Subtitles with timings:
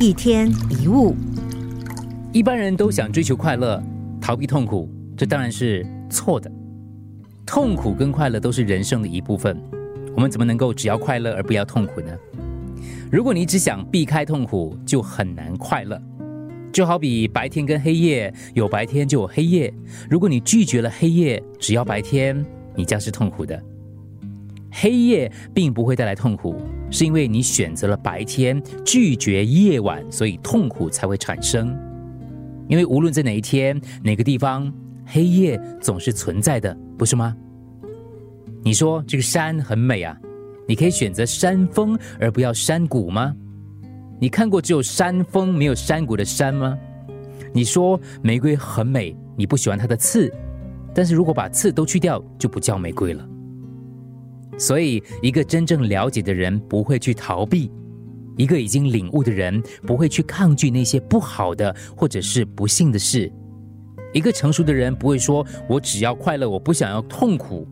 [0.00, 1.12] 一天一物，
[2.32, 3.82] 一般人都想追求快乐，
[4.20, 6.48] 逃避痛苦，这当然是错的。
[7.44, 9.60] 痛苦跟快乐都是人生的一部分，
[10.14, 12.16] 我们怎么能够只要快乐而不要痛苦呢？
[13.10, 16.00] 如果你只想避开痛苦，就很难快乐。
[16.72, 19.74] 就好比白天跟黑夜，有白天就有黑夜。
[20.08, 23.60] 如果你拒绝了黑夜，只要白天，你将是痛苦的。
[24.80, 26.54] 黑夜并不会带来痛苦，
[26.88, 31.76] 是因为你选择了白天，拒绝夜晚，所以痛苦才会产生。
[32.68, 34.72] 因为无论在哪一天、哪个地方，
[35.04, 37.36] 黑夜总是存在的，不是吗？
[38.62, 40.16] 你说这个山很美啊，
[40.68, 43.34] 你可以选择山峰而不要山谷吗？
[44.20, 46.78] 你看过只有山峰没有山谷的山吗？
[47.52, 50.32] 你说玫瑰很美，你不喜欢它的刺，
[50.94, 53.28] 但是如果把刺都去掉，就不叫玫瑰了。
[54.58, 57.70] 所以，一个真正了解的人不会去逃避；
[58.36, 63.30] 一个已经领悟的人不会去抗拒那些不好的或者是不幸的事；
[64.12, 67.66] 一个成熟的人不会说“我只要快乐，我不想要痛苦”。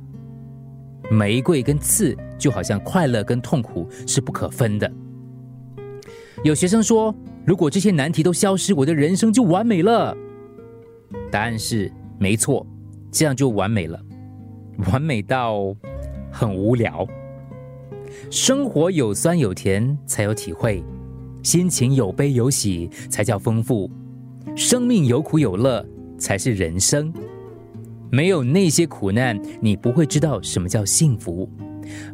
[1.10, 4.90] 玫瑰跟刺就好像快乐跟痛苦是不可分的。
[6.44, 10.16] 有学生说：“如果这些难题都消失，我的人生就完美了。”
[11.30, 12.66] 答案是没错，
[13.10, 14.00] 这样就完美了，
[14.92, 15.74] 完美到。
[16.36, 17.08] 很无聊，
[18.30, 20.84] 生活有酸有甜才有体会，
[21.42, 23.90] 心情有悲有喜才叫丰富，
[24.54, 25.82] 生命有苦有乐
[26.18, 27.10] 才是人生。
[28.10, 31.48] 没有那些苦难，你不会知道什么叫幸福；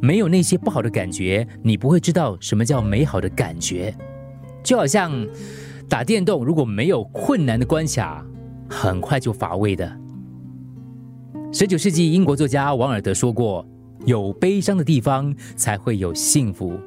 [0.00, 3.92] 没有那些不好的感觉，你不会知道什么叫美好的感觉。
[4.62, 5.10] 就好像
[5.88, 8.24] 打电动，如果没有困难的关卡，
[8.70, 9.98] 很快就乏味的。
[11.52, 13.66] 十九世纪英国作家王尔德说过。
[14.04, 16.78] 有悲伤的地方才会有幸福，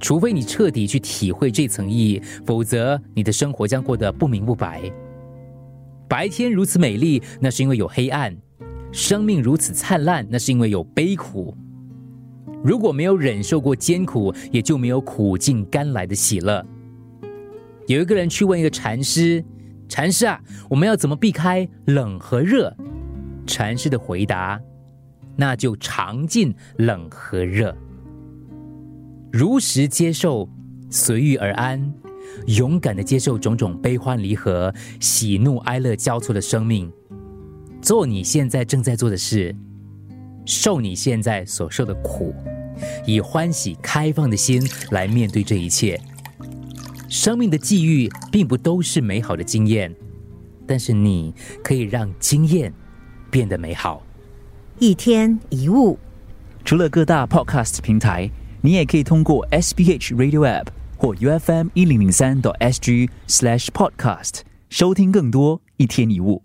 [0.00, 4.90] 除非你彻底去体会这层意义，否则你的生活将过得不明不白。
[6.08, 8.32] 白天如此美丽，那是因为有黑暗；
[8.92, 11.54] 生命如此灿烂，那是因为有悲苦。
[12.62, 16.64] 如果没有忍受过艰苦，也就没有苦尽甘来的喜乐。
[17.86, 19.44] 有一个人去问一个禅师
[19.88, 20.40] ：“禅师啊，
[20.70, 22.74] 我们要怎么避开冷和热？”
[23.46, 24.60] 禅师的回答。
[25.36, 27.76] 那就尝尽冷和热，
[29.30, 30.48] 如实接受，
[30.88, 31.92] 随遇而安，
[32.46, 36.90] 勇敢的接受种种悲欢离合、喜怒哀乐交错的生命，
[37.82, 39.54] 做你现在正在做的事，
[40.46, 42.34] 受你现在所受的苦，
[43.06, 46.00] 以欢喜开放的心来面对这一切。
[47.08, 49.94] 生命的际遇并不都是美好的经验，
[50.66, 52.72] 但是你可以让经验
[53.30, 54.02] 变得美好。
[54.78, 55.98] 一天一物，
[56.62, 60.66] 除了各大 Podcast 平台，你也可以通过 SBH Radio App
[60.98, 66.42] 或 UFM 一零零三 SG Slash Podcast 收听更多一天一物。